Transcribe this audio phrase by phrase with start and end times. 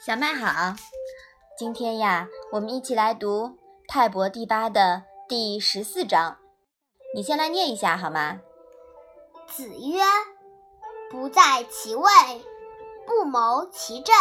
[0.00, 0.76] 小麦好，
[1.58, 3.46] 今天呀，我们一起来读
[3.88, 6.38] 《泰伯第八》的第十四章。
[7.16, 8.38] 你先来念一下好吗？
[9.48, 10.00] 子曰
[11.10, 12.10] ：“不在其位，
[13.08, 14.14] 不谋其政。”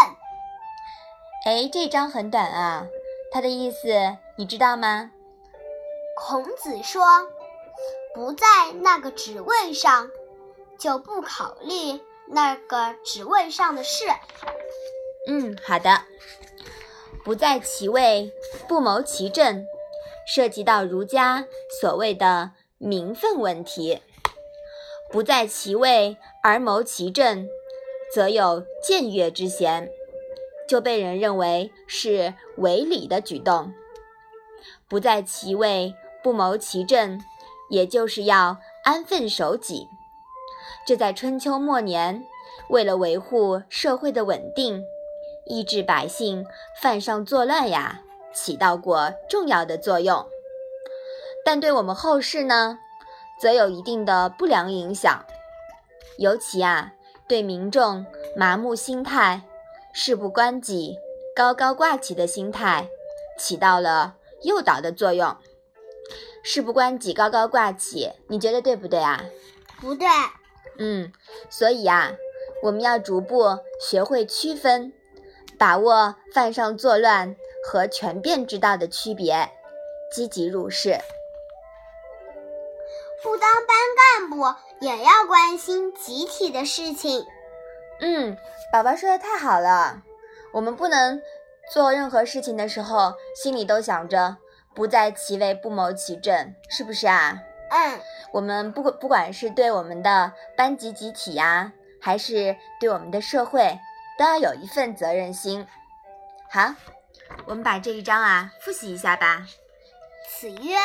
[1.46, 2.88] 哎，这章很短啊，
[3.32, 5.12] 它的意思你知道吗？
[6.16, 7.04] 孔子说
[8.16, 8.48] ：“不在
[8.82, 10.10] 那个职位上，
[10.80, 14.06] 就不考虑那个职位上的事。”
[15.28, 16.02] 嗯，好的。
[17.24, 18.32] 不在其位，
[18.68, 19.66] 不谋其政，
[20.26, 21.46] 涉及到儒家
[21.82, 24.02] 所谓的名分问题。
[25.12, 27.48] 不在其位而谋其政，
[28.14, 29.90] 则有僭越之嫌，
[30.70, 33.74] 就被人认为是违礼的举动。
[34.88, 37.20] 不在其位不谋其政，
[37.70, 39.90] 也就是要安分守己。
[40.86, 42.24] 这在春秋末年，
[42.70, 44.82] 为了维护社会的稳定。
[45.50, 46.46] 抑制百姓
[46.82, 48.02] 犯上作乱呀，
[48.34, 50.26] 起到过重要的作用。
[51.46, 52.78] 但对我们后世呢，
[53.40, 55.26] 则有一定的不良影响。
[56.18, 56.94] 尤其啊，
[57.28, 59.44] 对民众麻木心态、
[59.94, 60.98] 事不关己、
[61.36, 62.90] 高高挂起的心态，
[63.38, 65.38] 起到了诱导的作用。
[66.44, 69.24] 事不关己、高高挂起，你觉得对不对啊？
[69.80, 70.08] 不对。
[70.80, 71.12] 嗯，
[71.50, 72.14] 所以啊，
[72.64, 74.94] 我们要逐步学会区分。
[75.58, 79.50] 把握犯上作乱和权变之道的区别，
[80.12, 80.98] 积极入世。
[83.24, 87.26] 不当班干部也要关心集体的事情。
[88.00, 88.38] 嗯，
[88.72, 90.04] 宝宝说的太好了。
[90.54, 91.20] 我们不能
[91.74, 94.38] 做任何事情的时候，心里都想着
[94.76, 97.40] 不在其位不谋其政，是不是啊？
[97.72, 98.00] 嗯。
[98.34, 103.80] 我们不不管是对我们的班级集体呀，还是对我们的社会。
[104.18, 105.68] 都要有一份责任心。
[106.50, 106.74] 好，
[107.46, 109.46] 我们把这一章啊复习一下吧。
[110.40, 110.76] 子曰：“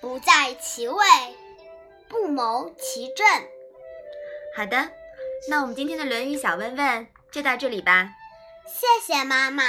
[0.00, 1.04] 不在其位，
[2.08, 3.26] 不谋其政。”
[4.56, 4.90] 好的，
[5.48, 8.10] 那我们今天的《论语》小问问就到这里吧。
[8.66, 9.64] 谢谢妈妈。